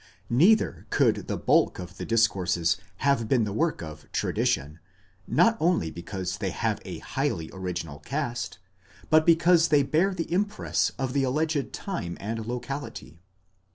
Neither 0.31 0.87
could 0.89 1.27
the 1.27 1.37
bulk 1.37 1.77
of 1.77 1.97
the 1.97 2.07
discourses 2.07 2.77
have 3.05 3.27
been 3.27 3.43
the 3.43 3.53
work 3.53 3.83
of 3.83 4.11
tradition, 4.11 4.79
not 5.27 5.55
only 5.59 5.91
because 5.91 6.39
they 6.39 6.49
have 6.49 6.81
a 6.85 6.97
highly 6.97 7.51
original 7.53 7.99
cast, 7.99 8.57
but 9.11 9.27
because 9.27 9.67
they 9.67 9.83
bear 9.83 10.11
the 10.15 10.33
impress 10.33 10.89
of 10.97 11.13
the 11.13 11.21
alleged 11.23 11.71
time 11.71 12.17
and 12.19 12.47
locality. 12.47 13.19